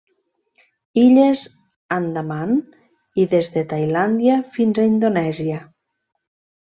[1.01, 1.43] Illes
[1.97, 2.55] Andaman
[3.25, 5.61] i des de Tailàndia fins a Indonèsia.